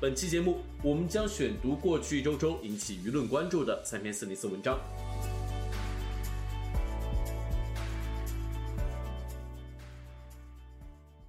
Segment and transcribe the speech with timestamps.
[0.00, 4.80] 本期节目，我们将选读过去一周中引起舆论关注的三篇四零四文章。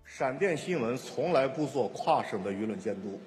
[0.06, 3.20] 闪电新闻从来不做跨省的舆论监督，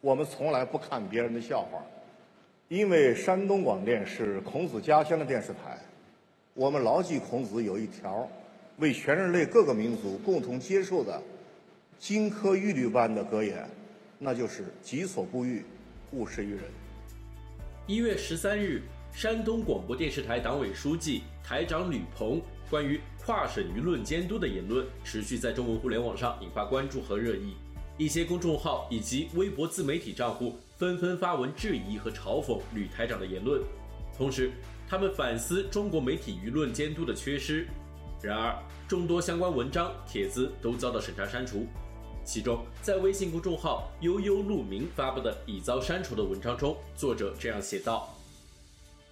[0.00, 1.82] 我们从来不看别人的笑话，
[2.68, 5.76] 因为山东广电是孔子家乡的电视台。
[6.54, 8.28] 我们牢记孔子有一条
[8.76, 11.20] 为全人类各个民族共同接受的
[11.98, 13.68] 金科玉律般的格言，
[14.18, 15.64] 那就是“己所不欲，
[16.10, 16.64] 勿施于人”。
[17.86, 27.54] 一月十三日，山东广播电视台党委书记、台长吕鹏关于跨省舆论监督的言论，持续在中文互联网上引发关注和热议。
[27.96, 33.62] 一些公众号以及微博自媒体账户纷纷发文质疑和嘲讽吕台长的言论，
[34.16, 34.50] 同时，
[34.88, 37.66] 他们反思中国媒体舆论监督的缺失，
[38.20, 38.56] 然而
[38.88, 41.66] 众多相关文章帖子都遭到审查删除。
[42.28, 48.14] 其中，在微信公众号“悠悠鹿鸣”发布的已遭删除的文章中，作者这样写道：“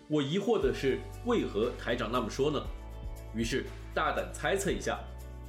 [0.06, 2.62] 我疑惑的是，为何台长那么说呢？”
[3.34, 5.00] 于是大胆猜测一下，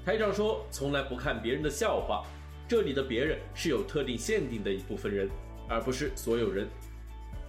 [0.05, 2.23] 台长说从来不看别人的笑话，
[2.69, 5.29] 这里的别人是有特定限定的一部分人，
[5.67, 6.69] 而不是所有人。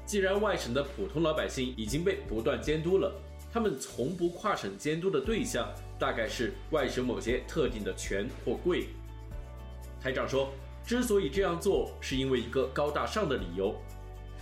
[0.05, 3.15] 既然外省的普通老百姓已经被不断监督了，
[3.53, 8.89] 他们从不跨省监督的对象大概是外省某些特定的权或贵。
[10.01, 10.53] 台长说，
[10.87, 13.75] 之所以这样做，是因为一个高大上的理由。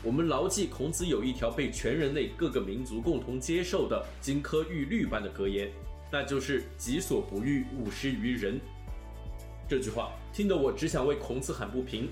[0.03, 5.71] 我们牢记孔子有一条被全人类各个民族共同接受的金科玉律般的格言，
[6.13, 8.61] 那就是“己所不欲，勿施于人”。
[9.69, 12.09] 这句话听得我只想为孔子喊不平。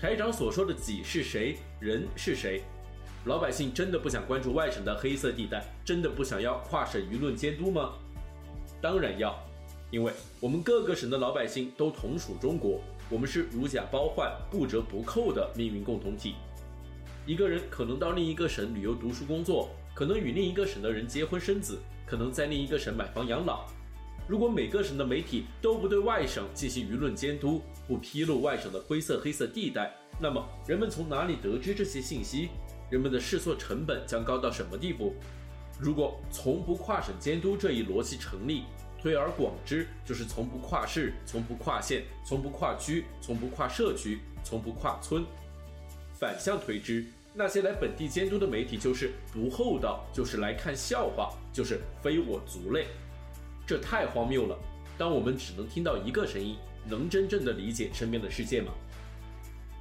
[0.00, 2.62] 台长所说的“己”是谁，人是谁？
[3.26, 7.92] 老百姓真的不想关注外省的黑色地带，真的不想要跨省舆论监督吗？
[8.82, 9.38] 当然要，
[9.94, 16.34] 因为我们各个省的老百姓都同属中国，我们是如假包换、不折不扣的命运共同体。
[17.24, 23.68] 一个人可能到另一个省旅游、读书、工作，可能与另一个省的人结婚生子，可能在另一个省买房养老。
[24.26, 32.48] 如果每个省的媒体都不对外省进行舆论监督，不披露外省的灰色黑色地带，那么人们从哪里得知这些信息？
[32.90, 35.14] 人们的试错成本将高到什么地步？
[35.78, 38.64] 如果从不跨省监督这一逻辑成立，
[39.04, 45.22] 推而广之，就是从不跨市、从不跨县、从不跨区、从不跨社区、从不跨村。
[46.18, 47.04] 反向推之，
[47.34, 52.86] 那些来本地监督的媒体就是不厚道，就是来看笑话，就是非我族类。
[53.66, 54.58] 这太荒谬了！
[54.96, 56.56] 当我们只能听到一个声音，
[56.88, 58.72] 能真正的理解身边的世界吗？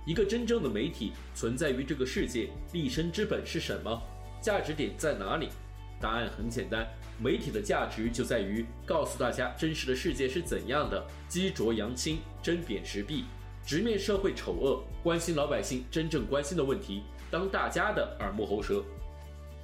[0.05, 4.03] 一个真正的媒体存在于这个世界，立身之本是什么？
[4.41, 5.47] 价值点在哪里？
[6.03, 6.85] 答案很简单，
[7.17, 13.23] 媒体的价值就在于告诉大家真实的世界是怎样的，击浊扬清，针砭时弊，
[13.65, 18.83] 直面社会丑恶，关心老百姓真正关心的问题，当大家的耳目喉舌。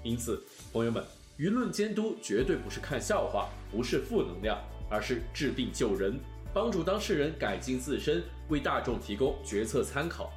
[0.02, 0.42] 因此，
[0.72, 1.04] 朋友们。
[1.38, 4.58] 舆论监督绝对不是看笑话，不是负能量，
[4.90, 6.20] 而是治病救人，
[6.54, 10.30] 帮助当事人改进自身，为大众提供决策参考。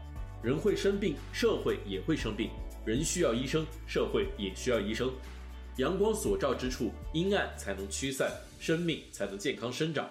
[0.45, 2.51] 人会生病，社会也会生病；
[2.85, 5.11] 人需要医生，社会也需要医生。
[5.77, 10.07] 阳光所照之处，阴暗才能驱散，生命才能健康生长。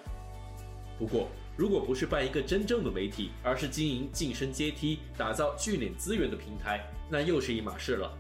[0.97, 8.11] 不过，如果不是办一个真正的媒体，而是经营晋升阶梯、打造聚敛资源的平台，那又是一码事了。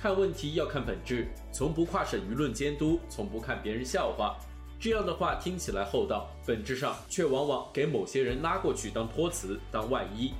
[0.00, 4.36] 看问题要看本质，从不跨省舆论监督，从不看别人笑话。
[4.80, 10.32] 这样的话听起来厚道，本质上却往往给某些人拉过去当托词、当外衣。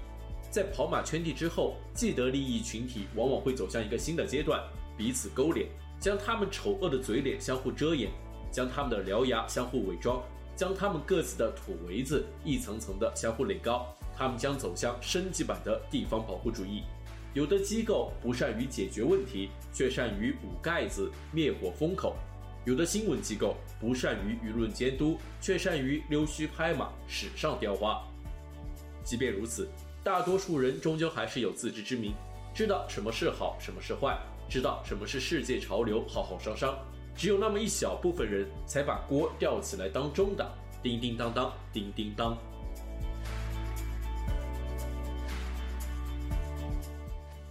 [0.50, 4.60] 在跑马圈地之后，既得利益群体往往会走向一个新的阶段，
[5.02, 5.66] 彼此勾连，
[5.98, 8.08] 将他们丑恶的嘴脸相互遮掩，
[8.52, 10.22] 将他们的獠牙相互伪装，
[10.54, 13.92] 将他们各自的土围子一层层的相互垒高。
[14.16, 16.84] 他们将走向升级版的地方保护主义。
[17.34, 22.14] 有的机构不善于解决问题，却善于捂盖子、灭火封口；
[22.64, 28.00] 有的新闻机构不善于舆论监督，却善于溜须拍马、史上雕花。
[29.02, 29.68] 即便如此，
[30.04, 32.14] 大多数人终究还是有自知之明，
[32.54, 34.16] 知道什么是好，什么是坏，
[34.52, 36.76] 知道什么是世界潮流浩浩汤汤。
[37.16, 40.46] 只有那么一小部分人才把锅吊起来当中的
[40.82, 42.36] 叮叮当当叮叮当。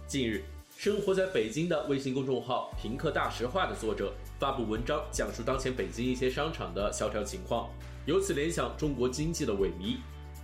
[0.06, 0.44] 近日
[0.76, 7.68] 生活在北京的微信公众号平客大实话的作者发布文章讲述当前北京一些商场的萧条情况
[8.06, 9.96] 由此联想中国经济的萎靡。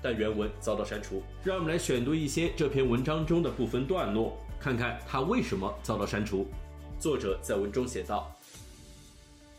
[0.03, 4.37] 但原文遭到删除让我们来选读一些这篇文章中的部分段落。
[4.61, 6.47] 看看他为什么遭到删除。
[6.99, 8.37] 作者在文中写道：“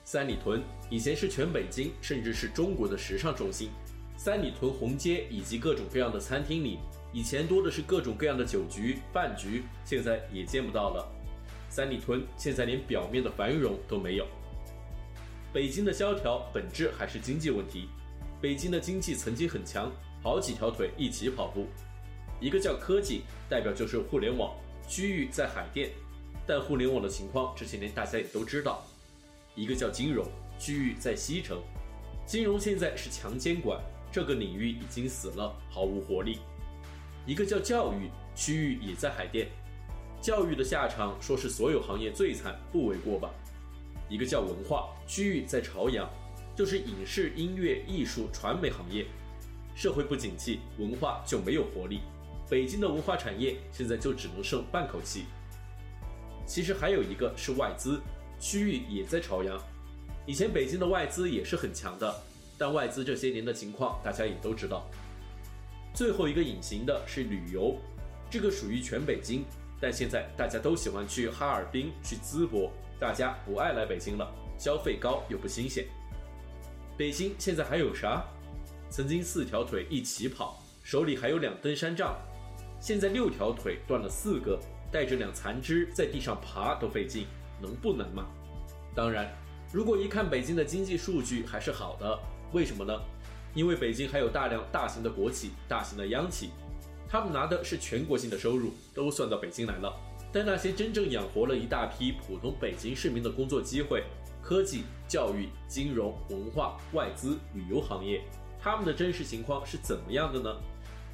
[0.03, 3.69] 三里屯以前是全北京，甚至是中国的时尚中心。
[4.17, 6.79] 三里屯红街以及各种各样的餐厅里，
[7.13, 11.09] 以前多的是各种各样的酒局、饭局，现在也见不到了。
[11.69, 14.27] 三里屯现在连表面的繁荣都没有。
[15.53, 17.87] 北京的萧条本质还是经济问题。
[18.41, 19.89] 北京的经济曾经很强，
[20.21, 21.67] 好几条腿一起跑步。
[22.41, 24.53] 一个叫科技，代表就是互联网，
[24.89, 25.91] 区域在海淀。”
[26.45, 28.83] 但互联网的情况这些年大家也都知道，
[29.55, 30.25] 一个叫金融，
[30.57, 31.61] 区域在西城，
[32.25, 33.79] 金融现在是强监管，
[34.11, 36.39] 这个领域已经死了，毫无活力。
[37.27, 39.47] 一个叫教育，区域也在海淀，
[40.19, 43.29] 教育的下场说是所有行业最惨，不为过吧。
[44.09, 46.09] 一个叫文化，区域在朝阳，
[46.55, 49.05] 就是影视、音乐、艺术、传媒行业，
[49.75, 51.99] 社会不景气，文化就没有活力。
[52.49, 55.25] 北京的文化产业现在就只能剩半口气。
[56.47, 58.01] 其实还有一个是外资，
[58.39, 59.61] 区域也在朝阳。
[60.25, 62.13] 以前北京的外资也是很强的，
[62.57, 64.89] 但外资这些年的情况大家也都知道。
[65.93, 67.77] 最后一个隐形的是旅游，
[68.31, 69.45] 这个属于全北京，
[69.79, 75.85] 但现在大家都喜欢去哈尔滨去淄博，大家不爱来北京了，消费高又不新鲜。
[76.97, 78.25] 北京现在还有啥？
[78.89, 82.15] 曾经四条腿一起跑，手里还有两登山杖，
[82.79, 84.59] 现在六条腿断了四个。
[84.91, 87.27] 带着两残肢在地上爬都费劲，
[87.61, 88.25] 能不能吗？
[88.95, 89.31] 当然，
[89.71, 92.19] 如果一看北京的经济数据还是好的，
[92.53, 92.99] 为什么呢？
[93.53, 96.49] 因为北京还有大量大型的国企、大型的央企，
[97.07, 99.95] 他们拿的是全国性的收入，都算到北京来了。
[100.33, 104.03] 但那些真正养活了一大批普通北京市民的工作机会，
[104.41, 108.23] 科技、教育、金融、文化、外资、旅游行业，
[108.59, 110.55] 他们的真实情况是怎么样的呢？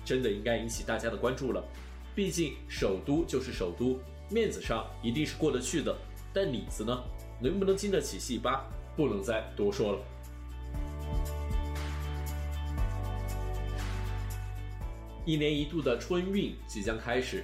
[0.05, 1.61] 真的应该引起大家的关注了。
[2.15, 3.99] 毕竟首都就是首都，
[4.29, 5.93] 面子上一定是过得去的，
[6.33, 7.03] 但里子呢，
[7.41, 8.63] 能不能经得起细扒，
[8.95, 9.99] 不能再多说了。
[15.25, 17.43] 一年一度的春运即将开始，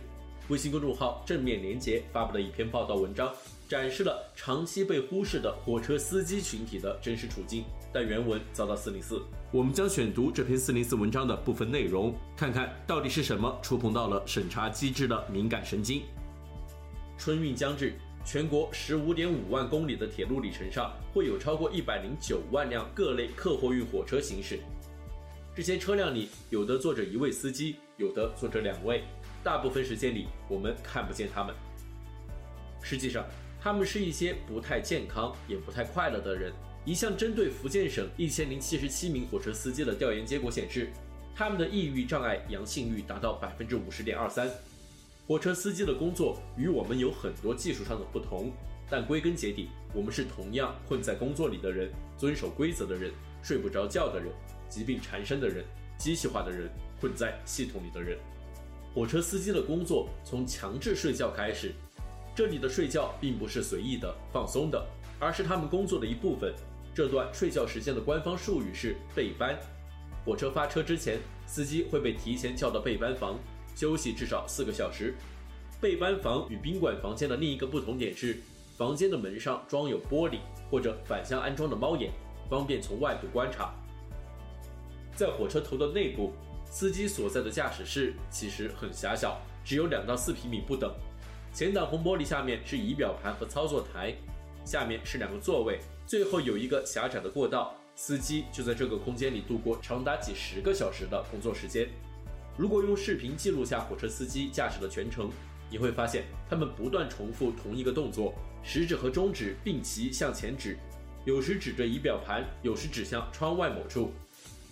[0.50, 3.34] 微信公众号正面连结发布了一篇报道文章，
[3.72, 7.64] 展示了长期被忽视的火车司机群体的真实处境。
[7.94, 16.02] 但原文遭到四零四，我们将选读这篇四零四文章的部分内容，看看到底是什么触碰到了审查机制的敏感神经。
[17.18, 17.94] 春运将至，
[18.26, 24.60] 全国十五点五万公里的铁路里程上会有超过一百零九万辆各类客货运火车行驶。
[25.56, 29.06] 这些车辆里有的坐着一位司机，有的坐着两位，
[29.42, 31.56] 大部分时间里我们看不见他们。
[32.84, 33.24] 实际上，
[33.64, 36.52] 他们是一些不太健康也不太快乐的人。
[36.84, 40.90] 一项针对福建省一千零七十七名火车司机的调研结果显示，
[41.36, 44.50] 他们的抑郁障碍阳性率达到百分之五十点二三。
[45.28, 48.52] 火车司机的工作与我们有很多技术上的不同，
[48.90, 53.12] 但归根结底，我们是同样困在工作里的人，遵守规则的人，
[53.44, 54.34] 睡不着觉的人，
[54.68, 55.64] 疾病缠身的人，
[56.00, 56.68] 机械化的人，
[57.00, 58.18] 困在系统里的人。
[58.94, 61.74] 火车司机的工作从强制睡觉开始，
[62.42, 64.84] 这里的睡觉并不是随意的、放松的，
[65.20, 66.52] 而是他们工作的一部分。
[66.92, 69.56] 这段睡觉时间的官方术语是备班。
[70.26, 73.38] 火车发车之前，司机会被提前叫到备班房
[73.76, 75.14] 休息至少四个小时。
[75.80, 78.42] 备班房与宾馆房间的另一个不同点是，
[78.76, 80.40] 房间的门上装有玻璃
[80.72, 82.12] 或者反向安装的猫眼，
[82.50, 83.72] 方便从外部观察。
[85.16, 86.34] 在火车头的内部，
[86.66, 90.92] 司机所在的驾驶室其实很狭小，只有两到四平米不等。
[91.54, 94.16] 前挡风玻璃下面是仪表盘和操作台，
[94.64, 95.80] 下面是两个座位。
[96.08, 101.90] 最后有一个狭窄的过道，司机就在这个空间里度过长达几十个小时的工作时间。
[102.58, 105.30] 如果用视频记录下火车司机驾驶的全程，
[105.70, 110.78] 你会发现他们不断重复同一个动作，食指和中指并齐向前指，
[111.26, 114.14] 有时指着仪表盘，有时指向窗外某处。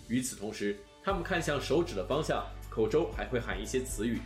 [0.08, 4.18] 与此同时，他们看向手指的方向，口中还会喊一些词语。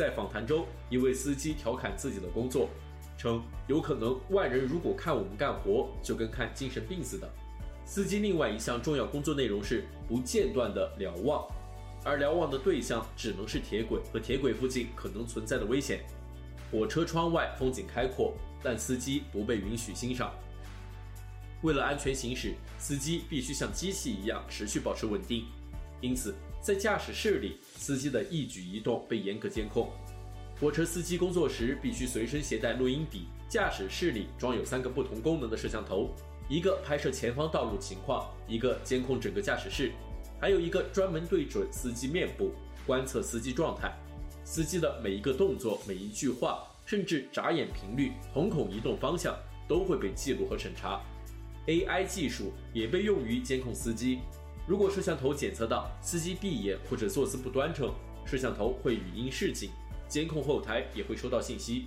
[0.00, 2.70] 在访谈中，一位司机调侃自己的工作。
[3.18, 7.30] 称有可能外人如果看我们干活，就跟看精神病似的。
[7.84, 11.46] 司机另外一项重要工作内容是不间断的瞭望，
[12.02, 16.00] 而瞭望的对象只能是铁轨和铁轨附近可能存在的危险。
[16.72, 20.32] 火车窗外风景开阔，但司机不被允许欣赏。
[21.60, 25.44] 为了安全行驶，司机必须像机器一样持续保持稳定，
[26.00, 29.90] 因此在驾驶室里，司机的一举一动被严格监控。
[30.60, 36.10] 火车司机工作时必须随身携带录音笔，驾驶室里装有三个不同功能的摄像头，
[36.48, 39.92] 一个拍摄前方道路情况，一个监控整个驾驶室，
[40.38, 42.52] 还有一个专门对准司机面部，
[42.86, 43.90] 观测司机状态。
[44.44, 49.34] 司机的每一个动作、每一句话，甚至眨眼频率、瞳孔移动方向，
[49.68, 51.00] 都会被记录和审查。
[51.66, 54.18] AI 技术也被用于监控司机。
[54.70, 57.92] 如果摄像头检测到司机闭眼或者坐姿不端正，
[58.24, 59.68] 摄像头会语音示警，
[60.06, 61.86] 监控后台也会收到信息。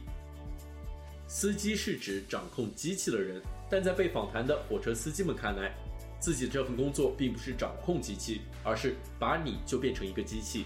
[1.25, 5.73] 司机是指掌控机器的人，但在被访谈的火车司机们看来，
[6.19, 10.65] 自己这份工作并不是掌控机器，而是把你就变成一个机器。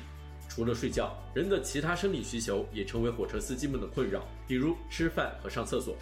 [0.49, 5.95] 除了睡觉，人的其他生理需求也成为火车司机们的困扰，比如吃饭和上厕所。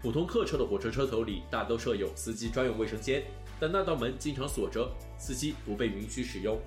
[0.00, 3.22] 普通客车的火车车头里大都设有司机专用卫生间，
[3.60, 6.58] 但那道门经常锁着，司机不被允许使用。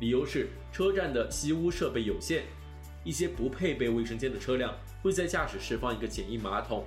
[0.00, 2.42] 理由是车站的吸污设备有限，
[3.04, 6.84] 一些不配备卫生间的车辆会在驾驶室放一个简易马桶。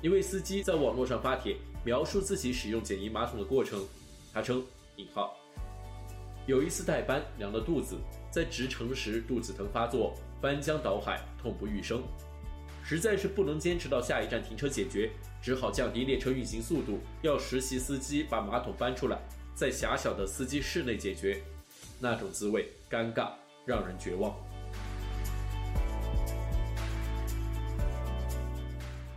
[0.00, 3.86] 一位司机在网络上发帖描述自己使用简易马桶的过程，
[4.32, 4.64] 他称
[4.96, 5.36] ：“引号。”
[6.46, 7.96] 有一次代班量了肚子，
[8.30, 12.02] 在直乘时肚子疼发作，翻江倒海，痛不欲生，
[12.82, 15.10] 实在是不能坚持到下一站停车解决，
[15.44, 19.18] 只好降低列车运行速度，要实习司机把马桶搬出来，
[19.54, 21.42] 在狭小的司机室内解决，
[22.00, 23.28] 那种滋味尴尬，
[23.66, 24.34] 让人绝望。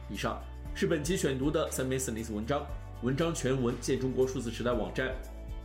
[0.10, 0.44] 以上
[0.76, 2.68] 是本期选读的三篇404文章，
[3.04, 5.16] 文章全文见中国数字时代网站。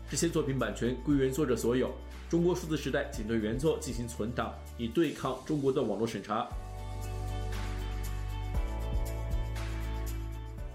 [0.08, 1.90] 这些作品版权归原作者所有。
[2.30, 6.48] 中国数字时代仅对原作进行存档，以对抗中国的网络审查。